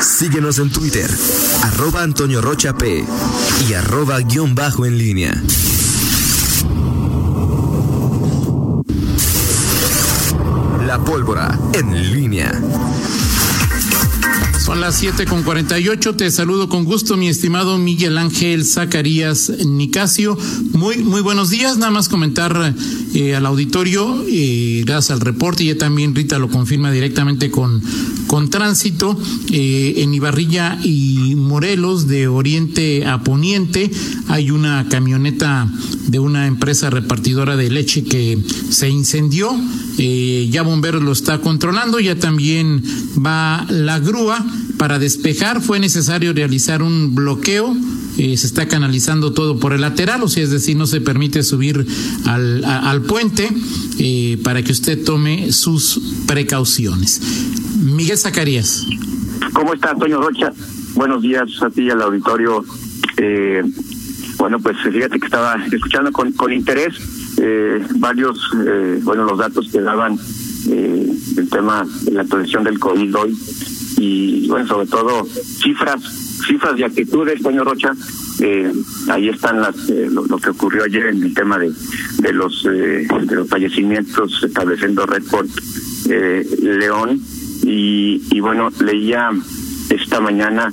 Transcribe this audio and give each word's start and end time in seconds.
Síguenos 0.00 0.58
en 0.58 0.70
Twitter, 0.70 1.10
arroba 1.62 2.02
Antonio 2.02 2.40
Rocha 2.40 2.76
P 2.76 3.04
y 3.68 3.72
arroba 3.72 4.20
guion 4.20 4.54
bajo 4.54 4.86
en 4.86 4.96
línea. 4.96 5.42
La 10.86 10.98
pólvora 11.04 11.58
en 11.74 12.12
línea. 12.12 12.52
Son 14.68 14.80
las 14.80 14.96
7 14.96 15.24
con 15.24 15.42
48. 15.42 16.14
Te 16.14 16.30
saludo 16.30 16.68
con 16.68 16.84
gusto, 16.84 17.16
mi 17.16 17.28
estimado 17.28 17.78
Miguel 17.78 18.18
Ángel 18.18 18.66
Zacarías 18.66 19.50
Nicasio. 19.66 20.36
Muy, 20.72 20.98
muy 20.98 21.22
buenos 21.22 21.50
días. 21.50 21.78
Nada 21.78 21.90
más 21.90 22.08
comentar 22.08 22.74
eh, 23.20 23.34
al 23.34 23.46
auditorio, 23.46 24.24
eh, 24.28 24.84
gracias 24.86 25.10
al 25.10 25.20
reporte, 25.20 25.64
y 25.64 25.66
ya 25.66 25.76
también 25.76 26.14
Rita 26.14 26.38
lo 26.38 26.48
confirma 26.48 26.92
directamente 26.92 27.50
con, 27.50 27.82
con 28.28 28.48
tránsito 28.48 29.18
eh, 29.50 29.94
en 29.96 30.14
Ibarrilla 30.14 30.78
y 30.84 31.34
Morelos, 31.34 32.06
de 32.06 32.28
oriente 32.28 33.04
a 33.06 33.24
poniente. 33.24 33.90
Hay 34.28 34.52
una 34.52 34.86
camioneta 34.88 35.68
de 36.06 36.20
una 36.20 36.46
empresa 36.46 36.90
repartidora 36.90 37.56
de 37.56 37.68
leche 37.70 38.04
que 38.04 38.38
se 38.70 38.88
incendió. 38.88 39.50
ya 39.96 40.62
Bomberos 40.62 41.02
lo 41.02 41.10
está 41.10 41.40
controlando, 41.40 41.98
ya 41.98 42.14
también 42.14 42.84
va 43.18 43.66
la 43.68 43.98
grúa 43.98 44.46
para 44.76 45.00
despejar 45.00 45.60
fue 45.60 45.80
necesario 45.80 46.32
realizar 46.32 46.84
un 46.84 47.16
bloqueo. 47.16 47.76
Eh, 48.18 48.36
se 48.36 48.48
está 48.48 48.66
canalizando 48.66 49.32
todo 49.32 49.60
por 49.60 49.72
el 49.72 49.80
lateral, 49.80 50.22
o 50.24 50.28
sea, 50.28 50.42
es 50.42 50.50
decir, 50.50 50.76
no 50.76 50.86
se 50.86 51.00
permite 51.00 51.44
subir 51.44 51.86
al, 52.26 52.64
al 52.64 53.02
puente 53.02 53.48
eh, 54.00 54.38
para 54.42 54.62
que 54.64 54.72
usted 54.72 55.04
tome 55.04 55.52
sus 55.52 56.00
precauciones. 56.26 57.20
Miguel 57.80 58.18
Zacarías. 58.18 58.86
¿Cómo 59.52 59.72
está, 59.72 59.90
Antonio 59.90 60.20
Rocha? 60.20 60.52
Buenos 60.94 61.22
días 61.22 61.48
a 61.62 61.70
ti 61.70 61.82
y 61.82 61.90
al 61.90 62.02
auditorio. 62.02 62.64
Eh, 63.18 63.62
bueno, 64.36 64.58
pues 64.58 64.76
fíjate 64.78 65.20
que 65.20 65.26
estaba 65.26 65.54
escuchando 65.70 66.10
con, 66.10 66.32
con 66.32 66.52
interés 66.52 66.94
varios, 67.96 68.36
bueno, 69.02 69.24
los 69.24 69.38
datos 69.38 69.68
que 69.70 69.80
daban 69.80 70.18
el 70.66 71.48
tema 71.50 71.86
de 72.02 72.12
la 72.12 72.22
atención 72.22 72.64
del 72.64 72.80
COVID 72.80 73.14
hoy 73.14 73.38
y 73.96 74.48
bueno, 74.48 74.66
sobre 74.66 74.86
todo 74.86 75.24
cifras, 75.24 76.27
cifras 76.48 76.76
de 76.76 76.84
actitudes, 76.86 77.40
señor 77.42 77.66
Rocha. 77.66 77.92
Eh, 78.40 78.72
ahí 79.10 79.28
están 79.28 79.60
las 79.60 79.76
eh, 79.90 80.08
lo, 80.10 80.38
que 80.38 80.50
ocurrió 80.50 80.84
ayer 80.84 81.06
en 81.06 81.22
el 81.22 81.34
tema 81.34 81.58
de 81.58 81.72
de 82.18 82.32
los 82.32 82.66
eh, 82.66 83.06
de 83.24 83.34
los 83.34 83.48
fallecimientos 83.48 84.42
estableciendo 84.44 85.06
récord 85.06 85.48
eh, 86.08 86.46
León 86.62 87.20
y, 87.64 88.22
y 88.30 88.40
bueno 88.40 88.70
leía 88.80 89.30
esta 89.90 90.20
mañana 90.20 90.72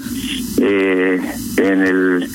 eh, 0.61 1.19
en 1.57 1.81
el, 1.81 2.27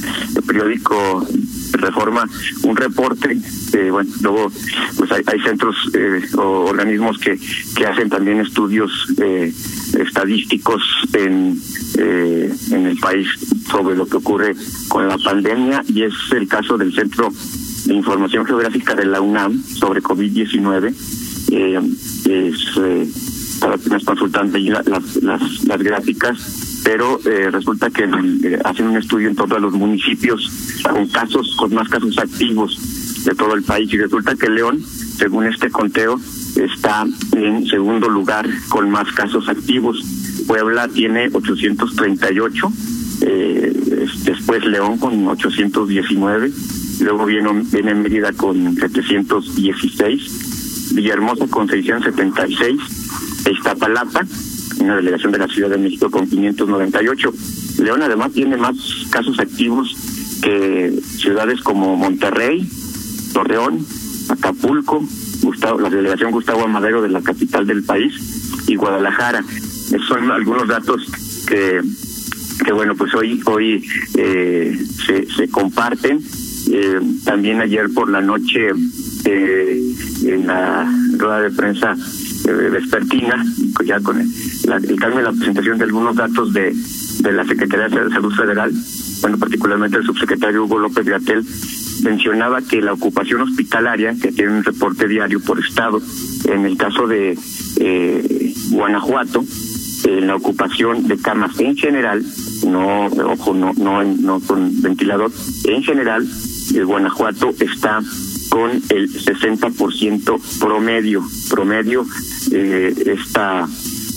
periódico 0.46 1.26
Reforma 1.72 2.28
un 2.64 2.76
reporte 2.76 3.38
eh, 3.72 3.90
bueno 3.90 4.10
luego 4.20 4.52
pues 4.96 5.12
hay, 5.12 5.22
hay 5.26 5.40
centros 5.40 5.76
eh, 5.94 6.22
o 6.36 6.64
organismos 6.66 7.18
que 7.18 7.38
que 7.76 7.86
hacen 7.86 8.10
también 8.10 8.40
estudios 8.40 8.90
eh, 9.18 9.52
estadísticos 9.98 10.82
en, 11.12 11.60
eh, 11.98 12.52
en 12.70 12.86
el 12.86 12.98
país 12.98 13.26
sobre 13.70 13.96
lo 13.96 14.06
que 14.06 14.16
ocurre 14.16 14.54
con 14.88 15.08
la 15.08 15.18
pandemia 15.18 15.82
y 15.88 16.02
es 16.02 16.14
el 16.32 16.48
caso 16.48 16.76
del 16.76 16.94
Centro 16.94 17.30
de 17.86 17.94
Información 17.94 18.46
Geográfica 18.46 18.94
de 18.94 19.06
la 19.06 19.20
UNAM 19.20 19.62
sobre 19.62 20.02
COVID-19. 20.02 20.94
Eh, 21.52 21.80
es, 22.26 22.76
eh, 22.78 23.08
para 23.60 23.76
quienes 23.76 24.04
consultan 24.04 24.54
ahí 24.54 24.68
las, 24.68 24.86
las, 24.86 25.64
las 25.64 25.82
gráficas, 25.82 26.80
pero 26.84 27.20
eh, 27.26 27.50
resulta 27.50 27.90
que 27.90 28.04
eh, 28.04 28.58
hacen 28.64 28.88
un 28.88 28.96
estudio 28.96 29.28
en 29.28 29.36
todos 29.36 29.60
los 29.60 29.72
municipios 29.74 30.50
con 30.82 31.06
casos, 31.08 31.54
con 31.56 31.74
más 31.74 31.88
casos 31.88 32.18
activos 32.18 32.78
de 33.24 33.34
todo 33.34 33.54
el 33.54 33.62
país 33.62 33.92
y 33.92 33.98
resulta 33.98 34.34
que 34.34 34.48
León, 34.48 34.82
según 35.18 35.46
este 35.46 35.70
conteo, 35.70 36.18
está 36.56 37.06
en 37.36 37.66
segundo 37.66 38.08
lugar 38.08 38.48
con 38.68 38.90
más 38.90 39.10
casos 39.12 39.48
activos. 39.48 40.02
Puebla 40.46 40.88
tiene 40.88 41.28
838, 41.32 42.72
eh, 43.22 43.72
después 44.24 44.64
León 44.64 44.98
con 44.98 45.28
819, 45.28 46.50
luego 47.00 47.26
viene, 47.26 47.50
viene 47.70 47.94
Mérida 47.94 48.32
con 48.32 48.74
716, 48.74 50.94
Villahermosa 50.94 51.46
con 51.46 51.68
676, 51.68 52.80
Iztapalapa, 53.50 54.26
una 54.80 54.96
delegación 54.96 55.32
de 55.32 55.38
la 55.38 55.48
Ciudad 55.48 55.70
de 55.70 55.78
México 55.78 56.10
con 56.10 56.28
598. 56.28 57.32
León 57.78 58.02
además 58.02 58.32
tiene 58.32 58.56
más 58.56 58.76
casos 59.10 59.38
activos 59.38 59.94
que 60.42 60.98
ciudades 61.18 61.60
como 61.60 61.96
Monterrey, 61.96 62.68
Torreón, 63.32 63.86
Acapulco, 64.28 65.04
Gustavo, 65.42 65.80
la 65.80 65.90
delegación 65.90 66.30
Gustavo 66.30 66.64
Amadero 66.64 67.02
de 67.02 67.08
la 67.08 67.22
capital 67.22 67.66
del 67.66 67.82
país 67.82 68.14
y 68.66 68.76
Guadalajara. 68.76 69.44
Son 70.06 70.30
algunos 70.30 70.68
datos 70.68 71.10
que, 71.46 71.80
que 72.64 72.72
bueno, 72.72 72.94
pues 72.94 73.14
hoy, 73.14 73.40
hoy 73.46 73.84
eh, 74.16 74.78
se, 75.36 75.48
comparten. 75.48 76.20
Eh, 76.72 77.00
también 77.24 77.60
ayer 77.60 77.88
por 77.92 78.08
la 78.10 78.20
noche 78.20 78.68
eh, 79.24 79.94
en 80.24 80.46
la 80.46 80.88
rueda 81.16 81.40
de 81.40 81.50
prensa 81.50 81.96
eh, 82.46 82.52
vespertina, 82.52 83.44
ya 83.84 84.00
con 84.00 84.20
el, 84.20 84.28
la, 84.64 84.76
el 84.76 84.96
la 85.24 85.32
presentación 85.32 85.78
de 85.78 85.84
algunos 85.84 86.16
datos 86.16 86.52
de, 86.52 86.72
de 87.20 87.32
la 87.32 87.44
Secretaría 87.44 87.88
de 87.88 88.10
Salud 88.10 88.32
Federal, 88.34 88.72
bueno, 89.20 89.38
particularmente 89.38 89.98
el 89.98 90.04
subsecretario 90.04 90.64
Hugo 90.64 90.78
López 90.78 91.04
Gatel, 91.04 91.44
mencionaba 92.02 92.62
que 92.62 92.80
la 92.80 92.92
ocupación 92.92 93.42
hospitalaria, 93.42 94.14
que 94.20 94.32
tiene 94.32 94.52
un 94.52 94.64
reporte 94.64 95.08
diario 95.08 95.40
por 95.40 95.58
estado, 95.60 96.00
en 96.48 96.64
el 96.64 96.76
caso 96.76 97.06
de 97.06 97.38
eh, 97.78 98.54
Guanajuato, 98.70 99.44
eh, 100.04 100.20
la 100.20 100.36
ocupación 100.36 101.06
de 101.08 101.18
camas 101.18 101.58
en 101.60 101.76
general, 101.76 102.24
no, 102.66 103.06
ojo, 103.06 103.54
no, 103.54 103.72
no, 103.74 104.02
no 104.02 104.40
con 104.40 104.80
ventilador, 104.82 105.30
en 105.64 105.82
general, 105.82 106.26
el 106.74 106.86
Guanajuato 106.86 107.50
está 107.60 108.00
con 108.48 108.70
el 108.70 109.08
60% 109.12 110.58
promedio, 110.58 111.24
promedio 111.48 112.04
eh, 112.52 112.94
esta, 113.06 113.68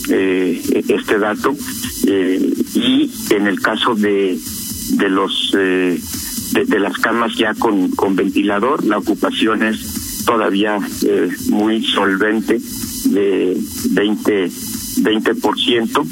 eh, 0.10 0.84
este 0.88 1.20
dato, 1.20 1.56
eh, 2.08 2.54
y 2.74 3.12
en 3.30 3.48
el 3.48 3.62
caso 3.62 3.96
de, 3.96 4.38
de 4.94 5.10
los 5.10 5.54
eh, 5.58 6.00
de, 6.54 6.80
las 6.80 6.98
camas 7.00 7.36
ya 7.36 7.54
con, 7.56 7.90
con 7.92 8.16
ventilador, 8.16 8.84
la 8.86 8.98
ocupación 8.98 9.64
es 9.64 10.24
todavía 10.26 10.78
eh, 11.06 11.30
muy 11.50 11.84
solvente 11.84 12.60
de 13.06 13.58
20 13.92 14.52
20%, 14.94 16.06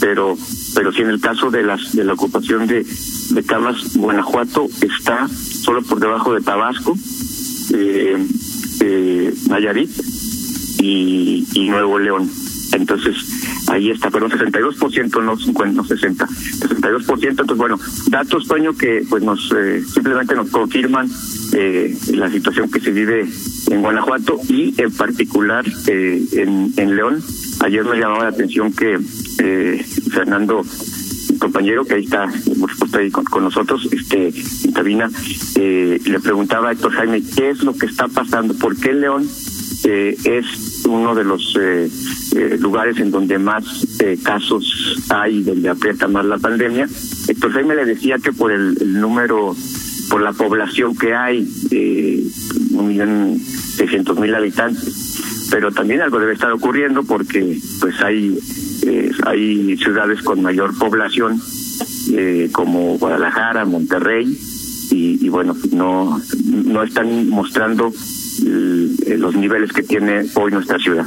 pero 0.00 0.36
pero 0.74 0.90
si 0.92 1.02
en 1.02 1.10
el 1.10 1.20
caso 1.20 1.50
de 1.50 1.62
las 1.62 1.94
de 1.94 2.04
la 2.04 2.14
ocupación 2.14 2.66
de, 2.66 2.86
de 3.30 3.42
camas 3.44 3.94
Guanajuato 3.94 4.68
está 4.80 5.28
solo 5.28 5.82
por 5.82 6.00
debajo 6.00 6.32
de 6.34 6.40
Tabasco, 6.40 6.96
eh, 7.74 8.26
eh, 8.80 9.34
Nayarit 9.48 9.90
y, 10.80 11.46
y 11.52 11.68
Nuevo 11.68 11.98
León. 11.98 12.30
Entonces, 12.72 13.16
ahí 13.72 13.90
está, 13.90 14.10
pero 14.10 14.26
un 14.26 14.32
62%, 14.32 15.22
no 15.24 15.36
50, 15.36 15.74
no 15.74 15.84
60, 15.84 16.26
62%. 16.26 17.28
Entonces, 17.28 17.56
bueno, 17.56 17.78
datos, 18.08 18.46
Toño, 18.46 18.74
que 18.74 19.04
pues 19.08 19.22
nos 19.22 19.52
eh, 19.56 19.82
simplemente 19.82 20.34
nos 20.34 20.50
confirman 20.50 21.08
eh, 21.54 21.96
la 22.14 22.30
situación 22.30 22.70
que 22.70 22.80
se 22.80 22.90
vive 22.90 23.26
en 23.70 23.82
Guanajuato 23.82 24.38
y 24.48 24.74
en 24.80 24.92
particular 24.92 25.64
eh, 25.86 26.22
en, 26.76 26.96
León. 26.96 27.22
Ayer 27.60 27.84
me 27.84 27.96
llamaba 27.96 28.24
la 28.24 28.30
atención 28.30 28.72
que 28.72 28.98
eh, 29.38 29.84
Fernando 30.12 30.62
compañero 31.38 31.84
que 31.84 31.94
ahí 31.94 32.04
está, 32.04 32.28
por 32.60 32.70
supuesto 32.70 32.98
ahí 32.98 33.10
con, 33.10 33.42
nosotros, 33.42 33.88
este, 33.90 34.28
en 34.28 35.02
eh, 35.56 36.00
le 36.04 36.20
preguntaba 36.20 36.68
a 36.68 36.72
Héctor 36.72 36.92
Jaime 36.92 37.22
qué 37.34 37.50
es 37.50 37.64
lo 37.64 37.74
que 37.74 37.86
está 37.86 38.06
pasando, 38.06 38.54
por 38.54 38.76
qué 38.76 38.92
León 38.92 39.26
eh, 39.84 40.16
es 40.24 40.71
uno 40.92 41.14
de 41.14 41.24
los 41.24 41.56
eh, 41.60 41.90
eh, 42.36 42.56
lugares 42.60 42.98
en 42.98 43.10
donde 43.10 43.38
más 43.38 43.64
eh, 44.00 44.18
casos 44.22 44.96
hay, 45.08 45.42
donde 45.42 45.68
aprieta 45.68 46.08
más 46.08 46.24
la 46.24 46.38
pandemia. 46.38 46.88
Héctor 47.28 47.52
Jaime 47.52 47.74
le 47.74 47.84
decía 47.84 48.18
que 48.18 48.32
por 48.32 48.52
el, 48.52 48.76
el 48.80 49.00
número, 49.00 49.54
por 50.10 50.22
la 50.22 50.32
población 50.32 50.96
que 50.96 51.14
hay, 51.14 51.48
eh, 51.70 52.22
un 52.72 52.88
millón 52.88 53.38
seiscientos 53.76 54.18
mil 54.18 54.34
habitantes, 54.34 55.48
pero 55.50 55.70
también 55.72 56.00
algo 56.00 56.18
debe 56.18 56.32
estar 56.32 56.52
ocurriendo 56.52 57.02
porque 57.02 57.58
pues 57.80 58.00
hay 58.00 58.38
eh, 58.86 59.10
hay 59.24 59.76
ciudades 59.76 60.22
con 60.22 60.42
mayor 60.42 60.76
población 60.78 61.40
eh, 62.12 62.48
como 62.52 62.98
Guadalajara, 62.98 63.64
Monterrey 63.64 64.26
y, 64.90 65.24
y 65.24 65.28
bueno 65.28 65.54
no 65.72 66.20
no 66.44 66.82
están 66.82 67.28
mostrando 67.28 67.88
eh, 67.88 68.21
los 68.40 69.34
niveles 69.34 69.72
que 69.72 69.82
tiene 69.82 70.24
hoy 70.34 70.50
nuestra 70.52 70.78
ciudad. 70.78 71.06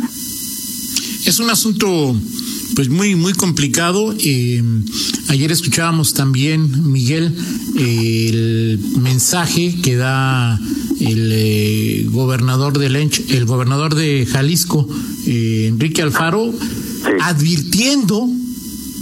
Es 1.25 1.39
un 1.39 1.49
asunto 1.49 2.15
pues 2.75 2.89
muy, 2.89 3.15
muy 3.15 3.33
complicado. 3.33 4.13
Eh, 4.19 4.61
ayer 5.29 5.51
escuchábamos 5.51 6.13
también, 6.13 6.91
Miguel, 6.91 7.35
el 7.77 8.79
mensaje 9.01 9.75
que 9.81 9.95
da 9.95 10.59
el 10.99 11.31
eh, 11.31 12.05
gobernador 12.09 12.77
de 12.77 12.89
Lench, 12.89 13.31
el 13.31 13.45
gobernador 13.45 13.95
de 13.95 14.25
Jalisco, 14.25 14.87
eh, 15.25 15.67
Enrique 15.67 16.01
Alfaro, 16.01 16.53
advirtiendo 17.21 18.27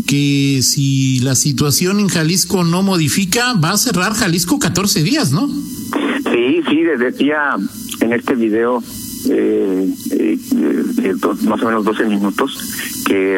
que 0.06 0.62
si 0.62 1.20
la 1.20 1.36
situación 1.36 2.00
en 2.00 2.08
Jalisco 2.08 2.64
no 2.64 2.84
modifica, 2.84 3.54
va 3.54 3.72
a 3.72 3.78
cerrar 3.78 4.14
Jalisco 4.14 4.60
14 4.60 5.04
días, 5.04 5.32
¿no? 5.32 5.48
Sí, 5.48 6.62
sí, 6.70 6.84
decía 7.00 7.58
en 8.02 8.14
este 8.14 8.36
video 8.36 8.84
eh, 9.30 9.90
eh, 10.12 10.38
más 11.44 11.62
o 11.62 11.66
menos 11.66 11.86
12 11.86 12.06
minutos 12.06 13.04
que 13.06 13.38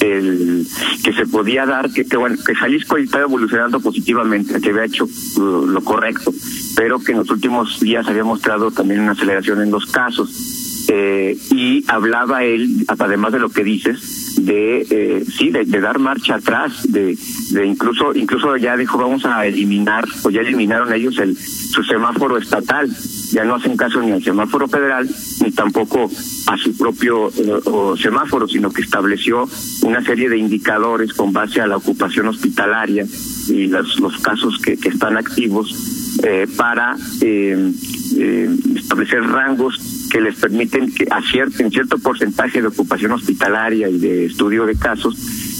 el 0.00 0.66
que 1.02 1.12
se 1.12 1.26
podía 1.26 1.66
dar 1.66 1.90
que, 1.90 2.04
que 2.04 2.16
bueno 2.16 2.36
que 2.44 2.54
Jalisco 2.54 2.96
estaba 2.96 3.24
evolucionando 3.24 3.80
positivamente 3.80 4.60
que 4.60 4.70
había 4.70 4.84
hecho 4.84 5.04
uh, 5.04 5.66
lo 5.66 5.82
correcto 5.82 6.32
pero 6.76 7.00
que 7.00 7.12
en 7.12 7.18
los 7.18 7.30
últimos 7.30 7.80
días 7.80 8.06
había 8.06 8.22
mostrado 8.22 8.70
también 8.70 9.00
una 9.00 9.12
aceleración 9.12 9.62
en 9.62 9.70
los 9.70 9.86
casos. 9.86 10.84
Eh, 10.88 11.36
y 11.50 11.84
hablaba 11.88 12.44
él 12.44 12.84
además 12.86 13.32
de 13.32 13.40
lo 13.40 13.48
que 13.48 13.64
dices 13.64 14.25
de 14.36 14.86
eh, 14.90 15.24
sí 15.24 15.50
de, 15.50 15.64
dar 15.64 15.98
marcha 15.98 16.36
atrás 16.36 16.90
de, 16.90 17.16
de 17.50 17.66
incluso 17.66 18.14
incluso 18.14 18.56
ya 18.56 18.76
dijo 18.76 18.98
vamos 18.98 19.24
a 19.24 19.46
eliminar 19.46 20.04
o 20.22 20.30
ya 20.30 20.40
eliminaron 20.40 20.92
ellos 20.92 21.18
el 21.18 21.36
su 21.36 21.82
semáforo 21.84 22.38
estatal. 22.38 22.90
Ya 23.32 23.44
no 23.44 23.56
hacen 23.56 23.76
caso 23.76 24.00
ni 24.00 24.12
al 24.12 24.22
semáforo 24.22 24.68
federal 24.68 25.08
ni 25.42 25.50
tampoco 25.50 26.10
a 26.46 26.56
su 26.56 26.76
propio 26.76 27.28
eh, 27.28 28.00
semáforo 28.00 28.46
sino 28.48 28.70
que 28.70 28.82
estableció 28.82 29.48
una 29.82 30.02
serie 30.02 30.28
de 30.28 30.38
indicadores 30.38 31.12
con 31.12 31.32
base 31.32 31.60
a 31.60 31.66
la 31.66 31.76
ocupación 31.76 32.28
hospitalaria 32.28 33.04
y 33.48 33.66
los, 33.66 33.98
los 34.00 34.18
casos 34.20 34.58
que, 34.60 34.76
que 34.76 34.88
están 34.88 35.16
activos 35.16 35.96
eh, 36.22 36.46
para 36.56 36.96
eh, 37.20 37.72
eh, 38.16 38.56
establecer 38.76 39.22
rangos 39.22 39.78
que 40.16 40.22
les 40.22 40.36
permiten 40.36 40.90
que 40.94 41.06
acierten 41.10 41.70
cierto 41.70 41.98
porcentaje 41.98 42.62
de 42.62 42.68
ocupación 42.68 43.12
hospitalaria 43.12 43.90
y 43.90 43.98
de 43.98 44.24
estudio 44.24 44.64
de 44.64 44.74
casos, 44.74 45.14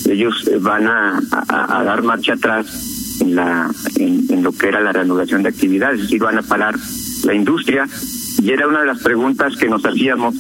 ellos 0.09 0.51
van 0.63 0.87
a, 0.87 1.21
dar 1.85 2.03
marcha 2.03 2.33
atrás 2.33 3.19
en, 3.21 3.37
la, 3.37 3.71
en, 3.97 4.43
lo 4.43 4.53
que 4.53 4.69
era 4.69 4.81
la 4.81 4.93
reanudación 4.93 5.43
de 5.43 5.51
actividades, 5.51 5.97
es 5.97 6.07
decir, 6.07 6.23
van 6.23 6.39
a 6.39 6.43
parar 6.43 6.75
la 7.25 7.35
industria. 7.35 7.87
Y 8.43 8.51
era 8.51 8.67
una 8.67 8.81
de 8.81 8.87
las 8.87 9.03
preguntas 9.03 9.55
que 9.59 9.69
nos 9.69 9.85
hacíamos 9.85 10.35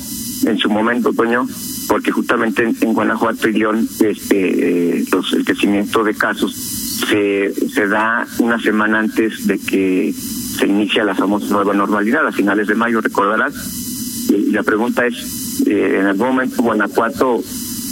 en 0.46 0.56
su 0.56 0.70
momento, 0.70 1.12
Toño, 1.12 1.46
porque 1.86 2.10
justamente 2.10 2.62
en, 2.62 2.94
Guanajuato 2.94 3.50
y 3.50 3.52
León 3.52 3.86
este, 4.00 5.04
los, 5.12 5.30
el 5.34 5.44
crecimiento 5.44 6.02
de 6.04 6.14
casos 6.14 6.54
se, 6.54 7.52
se 7.52 7.86
da 7.86 8.26
una 8.38 8.58
semana 8.58 9.00
antes 9.00 9.46
de 9.46 9.58
que 9.58 10.14
se 10.14 10.66
inicia 10.66 11.04
la 11.04 11.14
famosa 11.14 11.48
nueva 11.50 11.74
normalidad 11.74 12.26
a 12.26 12.32
finales 12.32 12.66
de 12.66 12.76
mayo, 12.76 13.02
recordarás. 13.02 13.85
La 14.28 14.62
pregunta 14.62 15.06
es, 15.06 15.62
eh, 15.66 15.98
¿en 16.00 16.06
algún 16.06 16.28
momento 16.28 16.62
Guanajuato 16.62 17.42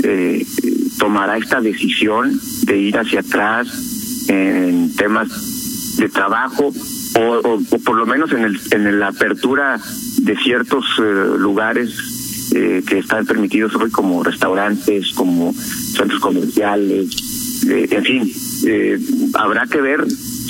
eh, 0.02 0.44
tomará 0.98 1.36
esta 1.36 1.60
decisión 1.60 2.40
de 2.62 2.78
ir 2.78 2.98
hacia 2.98 3.20
atrás 3.20 3.68
en 4.28 4.94
temas 4.96 5.96
de 5.96 6.08
trabajo 6.08 6.72
o, 7.16 7.60
por 7.84 7.96
lo 7.96 8.06
menos 8.06 8.32
en, 8.32 8.44
el, 8.44 8.60
en 8.72 8.98
la 8.98 9.08
apertura 9.08 9.80
de 10.18 10.36
ciertos 10.36 10.84
eh, 10.98 11.38
lugares 11.38 12.10
que 12.86 12.98
están 12.98 13.26
permitidos 13.26 13.74
hoy 13.74 13.90
como 13.90 14.22
restaurantes, 14.22 15.12
como 15.14 15.52
centros 15.52 16.20
comerciales, 16.20 17.08
en 17.66 18.04
fin, 18.04 18.32
habrá 19.34 19.66
que 19.66 19.80
ver 19.80 20.06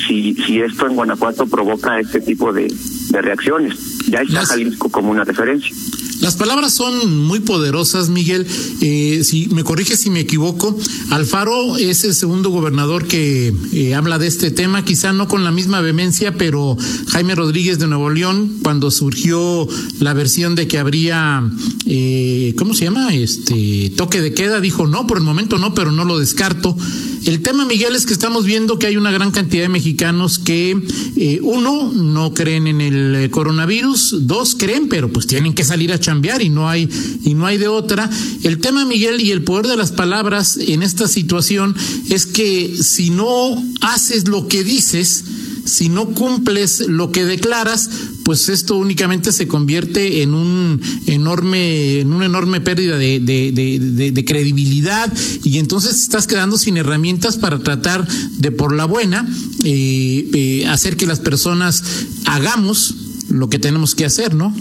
si, 0.06 0.34
si 0.34 0.60
esto 0.60 0.86
en 0.86 0.96
Guanajuato 0.96 1.46
provoca 1.46 1.98
este 1.98 2.20
tipo 2.20 2.52
de 2.52 2.69
reacciones. 3.10 3.94
Ya 4.14 4.20
está 4.20 4.46
Jalisco 4.46 4.88
como 4.90 5.11
una 5.11 5.25
referencia. 5.25 5.75
Las 6.20 6.37
palabras 6.37 6.72
son 6.72 7.25
muy 7.25 7.40
poderosas, 7.40 8.08
Miguel. 8.08 8.46
Eh, 8.81 9.22
si 9.25 9.49
me 9.49 9.64
corrige 9.64 9.96
si 9.96 10.08
me 10.08 10.20
equivoco, 10.20 10.75
Alfaro 11.11 11.76
es 11.76 12.05
el 12.05 12.14
segundo 12.14 12.50
gobernador 12.50 13.06
que 13.06 13.52
eh, 13.72 13.94
habla 13.94 14.19
de 14.19 14.28
este 14.28 14.50
tema, 14.50 14.84
quizá 14.84 15.12
no 15.12 15.28
con 15.28 15.44
la 15.44 15.50
misma 15.50 15.81
vehemencia, 15.81 16.37
pero 16.37 16.78
Jaime 17.08 17.34
Rodríguez 17.34 17.78
de 17.78 17.88
Nuevo 17.88 18.08
León, 18.11 18.61
cuando 18.62 18.90
surgió 18.90 19.69
la 20.00 20.14
versión 20.14 20.55
de 20.55 20.69
que 20.69 20.78
habría, 20.78 21.43
eh, 21.87 22.55
¿cómo 22.56 22.75
se 22.75 22.84
llama? 22.84 23.14
Este 23.14 23.93
toque 23.96 24.22
de 24.22 24.32
queda, 24.32 24.60
dijo 24.60 24.87
no, 24.87 25.06
por 25.06 25.19
el 25.19 25.25
momento 25.25 25.58
no, 25.58 25.75
pero 25.75 25.93
no 25.93 26.05
lo 26.05 26.19
descarto. 26.19 26.76
El 27.26 27.40
tema, 27.40 27.64
Miguel, 27.64 27.96
es 27.96 28.04
que 28.04 28.12
estamos 28.12 28.44
viendo 28.44 28.78
que 28.78 28.86
hay 28.86 28.98
una 28.98 29.10
gran 29.10 29.30
cantidad 29.30 29.62
de 29.62 29.70
mexicanos 29.70 30.38
que, 30.38 30.78
eh, 31.16 31.40
uno, 31.42 31.90
no 31.90 32.34
creen 32.34 32.66
en 32.66 32.82
el 32.82 33.14
eh, 33.14 33.30
coronavirus, 33.30 34.26
dos, 34.26 34.54
creen, 34.54 34.88
pero 34.88 35.10
pues 35.10 35.26
tienen 35.26 35.54
que 35.54 35.64
salir 35.64 35.90
a 35.92 35.98
chambear 35.98 36.42
y 36.42 36.50
no 36.50 36.68
hay, 36.68 36.86
y 37.24 37.32
no 37.32 37.46
hay 37.46 37.56
de 37.56 37.68
otra. 37.68 38.10
El 38.42 38.58
tema, 38.58 38.84
Miguel, 38.84 39.22
y 39.22 39.30
el 39.30 39.42
poder 39.42 39.68
de 39.68 39.76
las 39.76 39.90
palabras 39.90 40.58
en 40.58 40.82
esta 40.82 41.08
situación 41.08 41.74
es 42.10 42.26
que 42.26 42.76
si 42.82 43.08
no 43.08 43.56
haces 43.80 44.28
lo 44.28 44.46
que 44.46 44.62
dices, 44.62 45.24
si 45.64 45.88
no 45.88 46.06
cumples 46.06 46.88
lo 46.88 47.11
que 47.12 47.25
declaras, 47.25 47.90
pues 48.25 48.49
esto 48.49 48.76
únicamente 48.76 49.32
se 49.32 49.49
convierte 49.49 50.22
en 50.22 50.34
un 50.34 50.81
enorme, 51.06 52.00
en 52.00 52.12
una 52.12 52.26
enorme 52.26 52.61
pérdida 52.61 52.96
de, 52.96 53.20
de, 53.20 54.25
credibilidad 54.25 55.12
y 55.43 55.58
entonces 55.58 56.00
estás 56.00 56.26
quedando 56.26 56.56
sin 56.56 56.76
herramientas 56.76 57.37
para 57.37 57.58
tratar 57.58 58.06
de 58.06 58.50
por 58.50 58.75
la 58.75 58.87
buena 58.87 59.26
eh, 59.64 60.28
eh, 60.32 60.66
hacer 60.66 60.96
que 60.96 61.06
las 61.06 61.20
personas 61.20 61.84
hagamos 62.26 62.94
lo 63.31 63.49
que 63.49 63.58
tenemos 63.58 63.94
que 63.94 64.05
hacer, 64.05 64.34
¿no? 64.34 64.55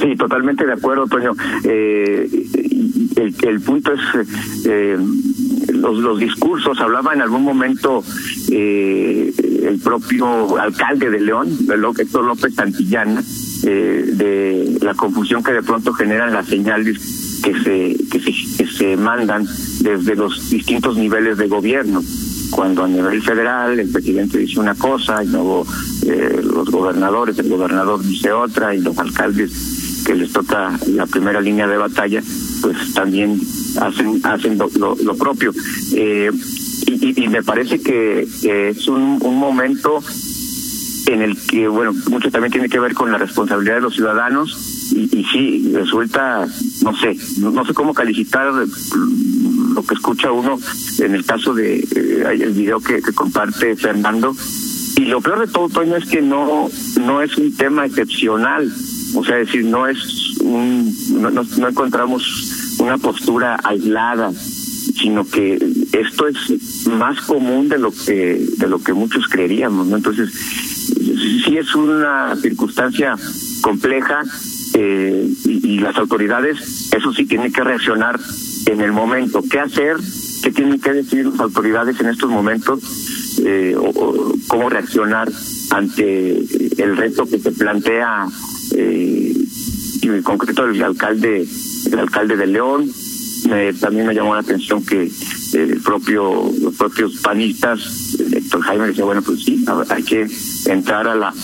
Sí, 0.00 0.16
totalmente 0.16 0.66
de 0.66 0.72
acuerdo, 0.72 1.06
Toño. 1.06 1.32
Eh, 1.64 2.28
el, 3.42 3.60
punto 3.60 3.92
es 3.92 4.00
eh, 4.66 4.98
los, 5.74 5.98
los 5.98 6.18
discursos. 6.18 6.80
Hablaba 6.80 7.12
en 7.12 7.22
algún 7.22 7.42
momento 7.42 8.02
eh, 8.50 9.32
el 9.62 9.78
propio 9.78 10.58
alcalde 10.58 11.10
de 11.10 11.20
León, 11.20 11.56
Héctor 11.98 12.24
López 12.24 12.54
Santillana, 12.54 13.22
eh, 13.64 14.04
de 14.12 14.78
la 14.82 14.94
confusión 14.94 15.42
que 15.42 15.52
de 15.52 15.62
pronto 15.62 15.92
generan 15.92 16.32
las 16.32 16.46
señales 16.46 17.40
que 17.42 17.54
se, 17.54 17.96
que 18.10 18.20
se, 18.20 18.32
que 18.56 18.66
se 18.66 18.96
mandan 18.96 19.46
desde 19.80 20.14
los 20.16 20.50
distintos 20.50 20.96
niveles 20.96 21.38
de 21.38 21.48
gobierno 21.48 22.02
cuando 22.50 22.84
a 22.84 22.88
nivel 22.88 23.22
federal 23.22 23.78
el 23.78 23.88
presidente 23.88 24.38
dice 24.38 24.60
una 24.60 24.74
cosa 24.74 25.22
y 25.22 25.28
luego 25.28 25.66
eh, 26.06 26.40
los 26.42 26.68
gobernadores, 26.70 27.38
el 27.38 27.48
gobernador 27.48 28.02
dice 28.02 28.32
otra 28.32 28.74
y 28.74 28.80
los 28.80 28.98
alcaldes 28.98 30.02
que 30.04 30.14
les 30.14 30.32
toca 30.32 30.78
la 30.88 31.06
primera 31.06 31.40
línea 31.40 31.66
de 31.66 31.76
batalla, 31.76 32.22
pues 32.60 32.94
también 32.94 33.40
hacen 33.80 34.20
hacen 34.24 34.58
lo, 34.58 34.96
lo, 34.96 35.16
propio. 35.16 35.52
Eh, 35.94 36.30
y, 37.00 37.24
y, 37.24 37.28
me 37.28 37.42
parece 37.42 37.80
que 37.80 38.26
es 38.42 38.88
un, 38.88 39.18
momento 39.18 40.02
en 41.06 41.22
el 41.22 41.36
que, 41.36 41.68
bueno, 41.68 41.92
mucho 42.08 42.30
también 42.30 42.52
tiene 42.52 42.68
que 42.68 42.78
ver 42.78 42.94
con 42.94 43.10
la 43.10 43.18
responsabilidad 43.18 43.76
de 43.76 43.80
los 43.80 43.94
ciudadanos 43.94 44.92
y, 44.92 45.18
y 45.18 45.24
sí, 45.24 45.72
resulta, 45.74 46.46
no 46.82 46.96
sé, 46.96 47.16
no, 47.38 47.64
sé 47.64 47.74
cómo 47.74 47.94
calificar 47.94 48.52
lo 48.52 49.82
que 49.82 49.94
escucha 49.94 50.32
uno 50.32 50.58
en 50.98 51.14
el 51.14 51.24
caso 51.24 51.54
de 51.54 51.78
eh, 51.78 52.24
el 52.40 52.52
video 52.52 52.80
que, 52.80 53.00
comparte 53.14 53.76
Fernando. 53.76 54.34
Y 54.96 55.06
lo 55.06 55.20
peor 55.20 55.46
de 55.46 55.52
todo, 55.52 55.68
Toño, 55.68 55.96
es 55.96 56.06
que 56.06 56.20
no, 56.20 56.68
no 57.00 57.22
es 57.22 57.36
un 57.38 57.56
tema 57.56 57.86
excepcional. 57.86 58.70
O 59.14 59.24
sea, 59.24 59.36
decir, 59.36 59.64
no 59.64 59.86
es 59.86 60.38
un, 60.40 60.94
no, 61.20 61.30
no 61.30 61.68
encontramos 61.68 62.76
una 62.78 62.98
postura 62.98 63.58
aislada 63.64 64.30
sino 65.00 65.26
que 65.26 65.58
esto 65.92 66.28
es 66.28 66.86
más 66.86 67.20
común 67.22 67.68
de 67.68 67.78
lo 67.78 67.90
que 67.90 68.46
de 68.58 68.68
lo 68.68 68.82
que 68.82 68.92
muchos 68.92 69.26
creeríamos 69.28 69.86
no 69.86 69.96
entonces 69.96 70.30
sí 71.44 71.56
es 71.56 71.74
una 71.74 72.36
circunstancia 72.36 73.16
compleja 73.62 74.22
eh, 74.74 75.28
y, 75.44 75.78
las 75.80 75.96
autoridades 75.96 76.92
eso 76.94 77.12
sí 77.12 77.24
tienen 77.24 77.52
que 77.52 77.64
reaccionar 77.64 78.20
en 78.66 78.80
el 78.80 78.92
momento. 78.92 79.42
Qué 79.50 79.58
hacer 79.58 79.96
qué 80.42 80.52
tienen 80.52 80.80
que 80.80 80.92
decir 80.92 81.26
las 81.26 81.40
autoridades 81.40 82.00
en 82.00 82.08
estos 82.08 82.30
momentos 82.30 82.80
eh, 83.44 83.74
cómo 84.46 84.68
reaccionar 84.68 85.28
ante 85.70 86.38
el 86.82 86.96
reto 86.96 87.26
que 87.26 87.38
se 87.38 87.52
plantea 87.52 88.26
eh, 88.76 89.34
y 90.02 90.06
en 90.06 90.22
concreto 90.22 90.64
el 90.66 90.82
alcalde 90.82 91.46
el 91.90 91.98
alcalde 91.98 92.36
de 92.36 92.46
León 92.46 92.90
también 93.80 94.06
me 94.06 94.14
llamó 94.14 94.34
la 94.34 94.40
atención 94.40 94.84
que 94.84 95.04
eh, 95.04 95.10
el 95.52 95.80
propio 95.80 96.50
los 96.60 96.74
propios 96.76 97.16
panistas, 97.18 98.16
Héctor 98.32 98.62
Jaime 98.62 98.86
decía, 98.88 99.04
bueno, 99.04 99.22
pues 99.22 99.44
sí, 99.44 99.64
hay 99.88 100.02
que 100.02 100.26
entrar 100.66 101.08
a 101.08 101.14
la 101.14 101.34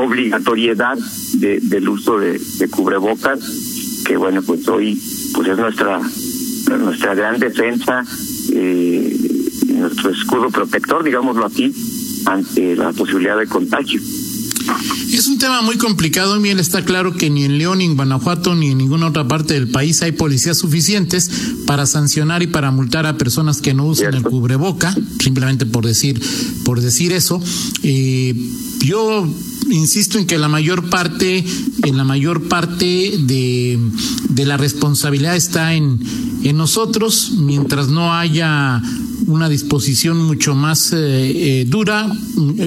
obligatoriedad 0.00 0.98
de, 1.34 1.60
del 1.60 1.88
uso 1.88 2.18
de, 2.18 2.40
cubrebocas, 2.70 3.40
que 4.06 4.16
bueno, 4.16 4.42
pues 4.42 4.66
hoy 4.68 5.00
pues 5.34 5.48
es 5.48 5.58
nuestra 5.58 6.00
nuestra 6.78 7.14
gran 7.14 7.38
defensa, 7.38 8.02
eh, 8.52 9.16
nuestro 9.68 10.10
escudo 10.10 10.50
protector, 10.50 11.04
digámoslo 11.04 11.46
así, 11.46 11.72
ante 12.26 12.74
la 12.76 12.92
posibilidad 12.92 13.38
de 13.38 13.46
contagio. 13.46 14.00
Un 15.34 15.40
tema 15.40 15.62
muy 15.62 15.78
complicado, 15.78 16.38
Miguel. 16.38 16.60
Está 16.60 16.84
claro 16.84 17.12
que 17.16 17.28
ni 17.28 17.42
en 17.42 17.58
León, 17.58 17.78
ni 17.78 17.86
en 17.86 17.96
Guanajuato, 17.96 18.54
ni 18.54 18.70
en 18.70 18.78
ninguna 18.78 19.08
otra 19.08 19.26
parte 19.26 19.54
del 19.54 19.66
país 19.66 20.00
hay 20.02 20.12
policías 20.12 20.58
suficientes 20.58 21.28
para 21.66 21.86
sancionar 21.86 22.44
y 22.44 22.46
para 22.46 22.70
multar 22.70 23.04
a 23.04 23.18
personas 23.18 23.60
que 23.60 23.74
no 23.74 23.84
usen 23.84 24.14
el 24.14 24.22
cubreboca, 24.22 24.94
simplemente 25.18 25.66
por 25.66 25.84
decir, 25.84 26.22
por 26.64 26.80
decir 26.80 27.12
eso. 27.12 27.42
Eh, 27.82 28.32
yo 28.78 29.28
insisto 29.72 30.20
en 30.20 30.28
que 30.28 30.38
la 30.38 30.46
mayor 30.46 30.88
parte, 30.88 31.44
en 31.82 31.96
la 31.96 32.04
mayor 32.04 32.46
parte 32.46 32.84
de, 33.18 33.76
de 34.28 34.46
la 34.46 34.56
responsabilidad 34.56 35.34
está 35.34 35.74
en, 35.74 35.98
en 36.44 36.56
nosotros, 36.56 37.32
mientras 37.38 37.88
no 37.88 38.14
haya 38.14 38.80
una 39.26 39.48
disposición 39.48 40.22
mucho 40.24 40.54
más 40.54 40.92
eh, 40.92 40.96
eh, 40.96 41.64
dura. 41.66 42.10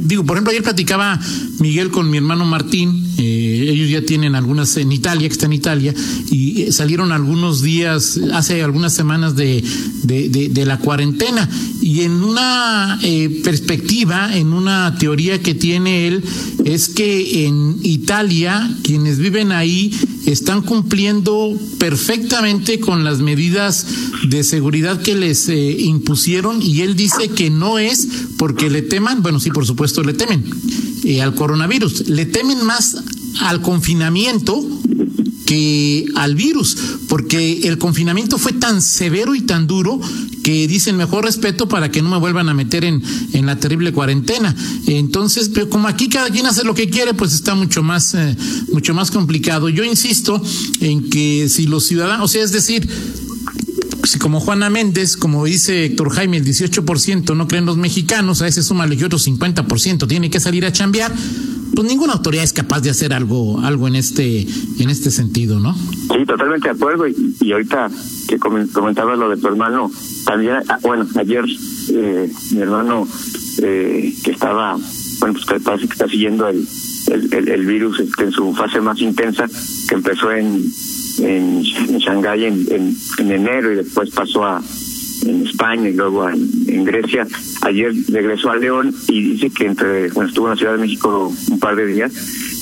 Digo, 0.03 0.23
por 0.23 0.37
ejemplo, 0.37 0.51
ayer 0.51 0.63
platicaba 0.63 1.19
Miguel 1.59 1.89
con 1.91 2.09
mi 2.09 2.17
hermano 2.17 2.45
Martín, 2.45 3.05
eh, 3.17 3.67
ellos 3.69 3.89
ya 3.89 4.01
tienen 4.01 4.35
algunas 4.35 4.77
en 4.77 4.91
Italia, 4.91 5.27
que 5.27 5.33
está 5.33 5.45
en 5.45 5.53
Italia, 5.53 5.93
y 6.31 6.71
salieron 6.71 7.11
algunos 7.11 7.61
días, 7.61 8.19
hace 8.33 8.63
algunas 8.63 8.93
semanas 8.93 9.35
de, 9.35 9.63
de, 10.03 10.49
de, 10.49 10.65
la 10.65 10.77
cuarentena. 10.77 11.49
Y 11.81 12.01
en 12.01 12.11
una 12.11 12.99
perspectiva, 13.43 14.35
en 14.35 14.53
una 14.53 14.95
teoría 14.97 15.41
que 15.41 15.55
tiene 15.55 16.07
él, 16.07 16.23
es 16.65 16.89
que 16.89 17.45
en 17.45 17.77
Italia, 17.83 18.69
quienes 18.83 19.19
viven 19.19 19.51
ahí 19.51 19.91
están 20.25 20.61
cumpliendo 20.61 21.57
perfectamente 21.79 22.79
con 22.79 23.03
las 23.03 23.19
medidas 23.19 23.87
de 24.27 24.43
seguridad 24.43 25.01
que 25.01 25.15
les 25.15 25.47
impusieron 25.47 26.46
y 26.61 26.81
él 26.81 26.95
dice 26.95 27.29
que 27.29 27.49
no 27.49 27.79
es 27.79 28.07
porque 28.37 28.69
le 28.69 28.81
teman, 28.81 29.21
bueno, 29.21 29.39
sí, 29.39 29.51
por 29.51 29.65
supuesto 29.65 30.03
le 30.03 30.13
temen 30.13 30.43
eh, 31.03 31.21
al 31.21 31.35
coronavirus, 31.35 32.09
le 32.09 32.25
temen 32.25 32.65
más 32.65 32.97
al 33.41 33.61
confinamiento 33.61 34.65
que 35.45 36.05
al 36.15 36.35
virus, 36.35 36.77
porque 37.07 37.61
el 37.63 37.77
confinamiento 37.77 38.37
fue 38.37 38.51
tan 38.51 38.81
severo 38.81 39.33
y 39.33 39.41
tan 39.41 39.65
duro 39.65 39.99
que 40.43 40.67
dicen 40.67 40.97
mejor 40.97 41.23
respeto 41.23 41.67
para 41.67 41.89
que 41.89 42.01
no 42.01 42.09
me 42.09 42.17
vuelvan 42.17 42.49
a 42.49 42.53
meter 42.53 42.83
en, 42.83 43.01
en 43.33 43.45
la 43.45 43.57
terrible 43.57 43.93
cuarentena. 43.93 44.53
Entonces, 44.87 45.49
pero 45.53 45.69
como 45.69 45.87
aquí 45.87 46.09
cada 46.09 46.29
quien 46.29 46.45
hace 46.45 46.65
lo 46.65 46.75
que 46.75 46.89
quiere, 46.89 47.13
pues 47.13 47.33
está 47.33 47.55
mucho 47.55 47.81
más, 47.81 48.13
eh, 48.13 48.35
mucho 48.73 48.93
más 48.93 49.09
complicado. 49.09 49.69
Yo 49.69 49.85
insisto 49.85 50.41
en 50.81 51.09
que 51.09 51.47
si 51.49 51.65
los 51.65 51.85
ciudadanos, 51.85 52.25
o 52.25 52.27
sea, 52.27 52.43
es 52.43 52.51
decir, 52.51 52.87
como 54.17 54.39
Juana 54.39 54.69
Méndez, 54.69 55.17
como 55.17 55.43
dice 55.45 55.85
Héctor 55.85 56.09
Jaime, 56.11 56.37
el 56.37 56.45
18% 56.45 57.35
no 57.35 57.47
creen 57.47 57.65
los 57.65 57.77
mexicanos, 57.77 58.41
a 58.41 58.47
ese 58.47 58.63
súmale 58.63 58.95
que 58.95 59.05
otro 59.05 59.19
50% 59.19 60.07
tiene 60.07 60.29
que 60.29 60.39
salir 60.39 60.65
a 60.65 60.71
chambear, 60.71 61.11
pues 61.75 61.87
ninguna 61.87 62.13
autoridad 62.13 62.43
es 62.43 62.53
capaz 62.53 62.81
de 62.81 62.89
hacer 62.89 63.13
algo 63.13 63.59
algo 63.59 63.87
en 63.87 63.95
este 63.95 64.47
en 64.79 64.89
este 64.89 65.11
sentido, 65.11 65.59
¿no? 65.59 65.75
Sí, 65.75 66.25
totalmente 66.25 66.69
de 66.69 66.73
acuerdo. 66.75 67.05
Y, 67.07 67.51
ahorita 67.51 67.89
que 68.27 68.39
comentabas 68.39 69.19
lo 69.19 69.29
de 69.29 69.37
tu 69.37 69.47
hermano, 69.47 69.91
también, 70.25 70.55
ah, 70.69 70.79
bueno, 70.81 71.05
ayer 71.15 71.43
eh, 71.89 72.31
mi 72.51 72.61
hermano 72.61 73.07
eh, 73.61 74.13
que 74.23 74.31
estaba, 74.31 74.77
bueno, 75.19 75.33
pues 75.33 75.45
que 75.45 75.59
parece 75.59 75.87
que 75.87 75.93
está 75.93 76.07
siguiendo 76.07 76.47
el, 76.47 76.67
el, 77.11 77.49
el, 77.49 77.65
virus 77.65 77.99
este, 77.99 78.23
en 78.23 78.31
su 78.31 78.53
fase 78.53 78.79
más 78.79 78.99
intensa, 78.99 79.47
que 79.87 79.95
empezó 79.95 80.31
en 80.31 80.71
en, 81.19 81.63
en 81.89 81.97
Shanghái 81.97 82.45
en, 82.45 82.65
en, 83.19 83.31
enero 83.31 83.73
y 83.73 83.75
después 83.75 84.09
pasó 84.11 84.45
a 84.45 84.61
en 85.25 85.45
España 85.45 85.89
y 85.89 85.93
luego 85.93 86.29
en, 86.29 86.85
Grecia. 86.85 87.27
Ayer 87.61 87.93
regresó 88.07 88.49
a 88.49 88.55
León 88.55 88.95
y 89.09 89.31
dice 89.31 89.49
que 89.49 89.65
entre, 89.65 90.09
bueno, 90.09 90.29
estuvo 90.29 90.45
en 90.45 90.51
la 90.51 90.57
Ciudad 90.57 90.73
de 90.73 90.77
México 90.77 91.33
un 91.49 91.59
par 91.59 91.75
de 91.75 91.85
días, 91.85 92.13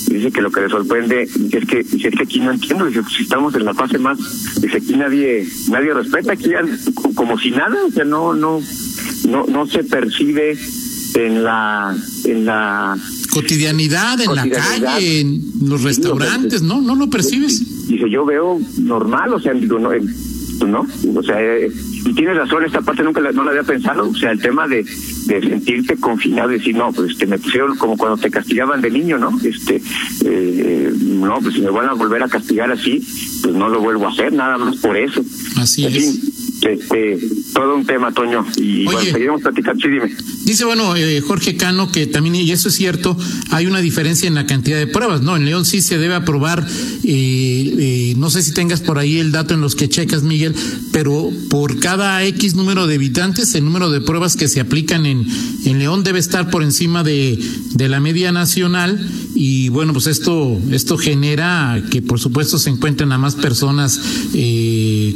dice 0.08 0.32
que 0.32 0.40
lo 0.40 0.50
que 0.50 0.62
le 0.62 0.68
sorprende 0.68 1.22
es 1.22 1.66
que 1.66 1.82
dice 1.84 2.10
que 2.10 2.22
aquí 2.22 2.40
no 2.40 2.52
entiendo, 2.52 2.86
dice, 2.86 3.02
si 3.14 3.22
estamos 3.22 3.54
en 3.54 3.64
la 3.64 3.74
fase 3.74 3.98
más, 3.98 4.18
dice 4.60 4.78
aquí 4.78 4.96
nadie, 4.96 5.46
nadie 5.70 5.94
respeta, 5.94 6.32
aquí 6.32 6.50
como 7.14 7.38
si 7.38 7.50
nada, 7.50 7.76
o 7.86 7.90
sea, 7.90 8.04
no, 8.04 8.34
no, 8.34 8.60
no, 9.28 9.46
no 9.46 9.66
se 9.66 9.84
percibe 9.84 10.58
en 11.14 11.44
la, 11.44 11.96
en 12.24 12.44
la 12.46 12.98
cotidianidad, 13.30 14.20
en 14.20 14.34
la 14.34 14.48
calle, 14.48 15.20
en 15.20 15.42
los 15.62 15.82
restaurantes, 15.82 16.62
¿no? 16.62 16.80
¿No 16.80 16.94
lo 16.96 17.08
percibes? 17.08 17.62
Dice, 17.86 18.10
yo 18.10 18.24
veo 18.24 18.58
normal, 18.78 19.34
o 19.34 19.40
sea, 19.40 19.52
digo, 19.54 19.78
no, 19.78 19.90
¿no? 20.66 20.86
O 21.14 21.22
sea, 21.22 21.42
eh, 21.42 21.70
y 22.04 22.14
tienes 22.14 22.36
razón, 22.36 22.64
esta 22.64 22.80
parte 22.80 23.02
nunca 23.02 23.20
la, 23.20 23.32
no 23.32 23.44
la 23.44 23.50
había 23.50 23.62
pensado, 23.62 24.08
o 24.08 24.14
sea, 24.14 24.30
el 24.32 24.40
tema 24.40 24.66
de, 24.66 24.84
de 24.84 25.40
sentirte 25.40 25.96
confinado 25.96 26.52
y 26.52 26.58
decir, 26.58 26.74
no, 26.74 26.92
pues 26.92 27.12
este, 27.12 27.26
me 27.26 27.38
pusieron 27.38 27.76
como 27.76 27.96
cuando 27.96 28.16
te 28.16 28.30
castigaban 28.30 28.80
de 28.80 28.90
niño, 28.90 29.18
¿no? 29.18 29.38
Este, 29.42 29.82
eh, 30.24 30.92
no, 31.00 31.38
pues 31.40 31.54
si 31.54 31.60
me 31.60 31.70
van 31.70 31.88
a 31.88 31.94
volver 31.94 32.22
a 32.22 32.28
castigar 32.28 32.70
así, 32.70 33.06
pues 33.42 33.54
no 33.54 33.68
lo 33.68 33.80
vuelvo 33.80 34.06
a 34.06 34.10
hacer, 34.10 34.32
nada 34.32 34.58
más 34.58 34.76
por 34.76 34.96
eso. 34.96 35.22
Así 35.56 35.84
es 35.86 36.36
este, 36.62 37.18
todo 37.56 37.74
un 37.74 37.86
tema, 37.86 38.12
Toño. 38.12 38.44
Y 38.56 38.84
bueno, 38.84 39.00
seguiremos 39.00 39.40
platicando. 39.40 39.80
Sí, 39.80 39.88
dime. 39.88 40.14
Dice, 40.44 40.66
bueno, 40.66 40.94
eh, 40.94 41.22
Jorge 41.22 41.56
Cano, 41.56 41.90
que 41.90 42.06
también, 42.06 42.34
y 42.36 42.52
eso 42.52 42.68
es 42.68 42.74
cierto, 42.74 43.16
hay 43.50 43.66
una 43.66 43.80
diferencia 43.80 44.28
en 44.28 44.34
la 44.34 44.44
cantidad 44.44 44.76
de 44.76 44.86
pruebas, 44.86 45.22
¿no? 45.22 45.36
En 45.36 45.46
León 45.46 45.64
sí 45.64 45.80
se 45.80 45.96
debe 45.96 46.14
aprobar, 46.14 46.66
eh, 47.02 47.74
eh, 47.78 48.14
no 48.18 48.28
sé 48.28 48.42
si 48.42 48.52
tengas 48.52 48.82
por 48.82 48.98
ahí 48.98 49.18
el 49.18 49.32
dato 49.32 49.54
en 49.54 49.62
los 49.62 49.74
que 49.74 49.88
checas, 49.88 50.22
Miguel, 50.22 50.54
pero 50.92 51.30
por 51.48 51.80
cada 51.80 52.22
X 52.24 52.54
número 52.54 52.86
de 52.86 52.96
habitantes, 52.96 53.54
el 53.54 53.64
número 53.64 53.90
de 53.90 54.02
pruebas 54.02 54.36
que 54.36 54.48
se 54.48 54.60
aplican 54.60 55.06
en, 55.06 55.26
en 55.64 55.78
León 55.78 56.04
debe 56.04 56.18
estar 56.18 56.50
por 56.50 56.62
encima 56.62 57.02
de, 57.02 57.38
de 57.72 57.88
la 57.88 58.00
media 58.00 58.32
nacional 58.32 59.00
y 59.34 59.68
bueno, 59.70 59.92
pues 59.92 60.06
esto, 60.06 60.58
esto 60.70 60.96
genera 60.96 61.82
que 61.90 62.02
por 62.02 62.20
supuesto 62.20 62.58
se 62.58 62.70
encuentren 62.70 63.12
a 63.12 63.18
más 63.18 63.34
personas 63.34 64.00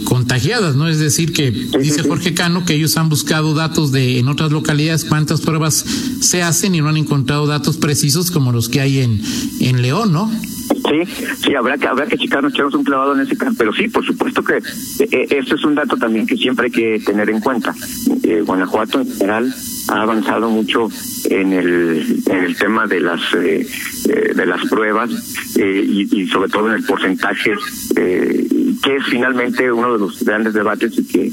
contagiadas, 0.05 0.77
¿no? 0.77 0.89
Es 0.89 0.99
decir, 0.99 1.33
que 1.33 1.51
dice 1.51 2.03
Jorge 2.03 2.30
Que 2.35 2.75
ellos 2.75 2.97
han 2.97 3.09
buscado 3.09 3.55
datos 3.55 3.91
de 3.93 4.19
en 4.19 4.29
otras 4.29 4.53
localidades 4.53 5.05
cuántas 5.05 5.41
pruebas 5.41 5.85
se 6.21 6.43
hacen 6.43 6.75
y 6.75 6.81
no 6.81 6.89
han 6.89 6.97
encontrado 6.97 7.47
datos 7.47 7.77
precisos 7.77 8.31
como 8.31 8.53
los 8.53 8.69
que 8.69 8.81
hay 8.81 9.01
en, 9.01 9.21
en 9.61 9.83
León, 9.83 10.13
¿no? 10.13 10.31
Sí, 10.31 11.25
sí, 11.45 11.55
habrá 11.55 11.77
que, 11.77 11.87
habrá 11.89 12.07
que 12.07 12.17
checarnos, 12.17 12.53
echarnos 12.53 12.75
un 12.75 12.85
clavado 12.85 13.15
en 13.15 13.21
ese 13.21 13.37
caso, 13.37 13.55
pero 13.59 13.73
sí, 13.73 13.89
por 13.89 14.07
supuesto 14.07 14.43
que 14.45 14.59
eh, 14.59 15.27
esto 15.31 15.57
es 15.57 15.65
un 15.65 15.75
dato 15.75 15.97
también 15.97 16.27
que 16.27 16.37
siempre 16.37 16.67
hay 16.67 16.73
que 16.73 17.03
tener 17.05 17.29
en 17.31 17.41
cuenta. 17.41 17.75
Eh, 18.23 18.43
Guanajuato 18.47 19.01
en 19.01 19.13
general 19.13 19.55
ha 19.89 20.03
avanzado 20.03 20.49
mucho 20.51 20.89
en 21.25 21.53
el, 21.53 22.23
en 22.27 22.45
el 22.45 22.57
tema 22.57 22.87
de 22.87 23.01
las 23.01 23.21
eh, 23.35 23.67
eh 24.09 24.35
de 24.35 24.47
las 24.47 24.65
pruebas 24.69 25.11
eh, 25.57 26.07
y, 26.13 26.27
sobre 26.29 26.49
todo 26.49 26.69
en 26.69 26.75
el 26.75 26.85
porcentaje 26.85 27.53
eh, 27.97 28.47
que 28.83 28.97
es 28.97 29.05
finalmente 29.07 29.71
uno 29.71 29.93
de 29.93 29.99
los 29.99 30.23
grandes 30.23 30.55
debates 30.55 30.97
y 30.99 31.07
que 31.07 31.33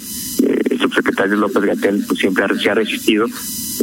el 0.97 1.03
subsecretario 1.03 1.35
López 1.35 1.63
Gatel 1.63 2.05
pues, 2.07 2.19
siempre 2.19 2.45
ha, 2.45 2.59
se 2.59 2.69
ha 2.69 2.73
resistido 2.73 3.27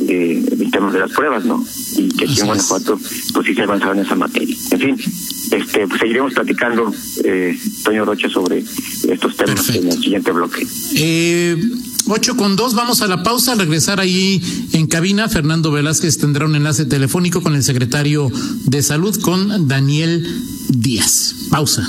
eh, 0.09 0.44
el 0.61 0.71
tema 0.71 0.92
de 0.92 0.99
las 0.99 1.12
pruebas, 1.12 1.44
¿no? 1.44 1.64
Y 1.97 2.09
que 2.09 2.25
aquí 2.25 2.40
en 2.40 2.47
Guanajuato 2.47 2.99
pues 3.33 3.47
sí 3.47 3.54
se 3.54 3.61
ha 3.61 3.64
avanzado 3.64 3.92
en 3.92 4.00
esa 4.00 4.14
materia. 4.14 4.56
En 4.71 4.80
fin, 4.80 4.97
este, 5.50 5.87
pues 5.87 6.00
seguiremos 6.00 6.35
platicando, 6.35 6.92
eh, 7.25 7.59
Toño 7.85 8.04
Rocha, 8.04 8.28
sobre 8.28 8.64
estos 9.09 9.37
temas 9.37 9.68
en 9.71 9.88
el 9.88 10.00
siguiente 10.00 10.33
bloque. 10.33 10.66
Eh, 10.97 11.56
8 12.06 12.37
con 12.37 12.56
2, 12.56 12.75
vamos 12.75 13.00
a 13.02 13.06
la 13.06 13.23
pausa. 13.23 13.52
Al 13.52 13.59
regresar 13.59 14.00
ahí 14.00 14.42
en 14.73 14.87
cabina, 14.87 15.28
Fernando 15.28 15.71
Velázquez 15.71 16.18
tendrá 16.18 16.44
un 16.44 16.54
enlace 16.54 16.85
telefónico 16.85 17.42
con 17.42 17.54
el 17.54 17.62
secretario 17.62 18.30
de 18.64 18.83
Salud, 18.83 19.18
con 19.23 19.68
Daniel 19.68 20.26
Díaz. 20.68 21.35
Pausa. 21.50 21.88